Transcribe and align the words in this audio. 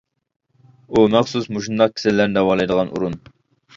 ئۇ 0.95 1.03
مەخسۇس 1.15 1.45
مۇشۇنداق 1.57 1.93
كېسەللەرنى 1.99 2.39
داۋالايدىغان 2.39 2.91
ئورۇن. 2.95 3.19